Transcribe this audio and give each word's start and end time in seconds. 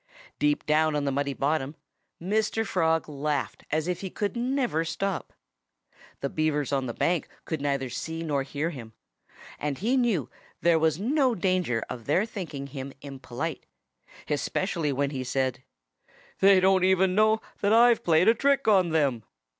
Deep 0.39 0.65
down 0.65 0.95
on 0.95 1.05
the 1.05 1.11
muddy 1.11 1.35
bottom 1.35 1.75
Mr. 2.19 2.65
Frog 2.65 3.07
laughed 3.07 3.63
as 3.69 3.87
if 3.87 4.01
he 4.01 4.09
could 4.09 4.35
never 4.35 4.83
stop. 4.83 5.31
The 6.21 6.29
Beavers 6.31 6.73
on 6.73 6.87
the 6.87 6.93
bank 6.95 7.27
could 7.45 7.61
neither 7.61 7.87
see 7.87 8.23
nor 8.23 8.41
hear 8.41 8.71
him. 8.71 8.93
And 9.59 9.77
he 9.77 9.95
knew 9.97 10.27
there 10.59 10.79
was 10.79 10.97
no 10.97 11.35
danger 11.35 11.83
of 11.87 12.05
their 12.05 12.25
thinking 12.25 12.65
him 12.65 12.93
impolite, 13.01 13.67
especially 14.27 14.91
when 14.91 15.11
he 15.11 15.23
said: 15.23 15.61
"They 16.39 16.59
don't 16.59 16.83
even 16.83 17.13
know 17.13 17.39
that 17.59 17.71
I've 17.71 18.03
played 18.03 18.27
a 18.27 18.33
trick 18.33 18.67
on 18.67 18.89
them! 18.89 19.21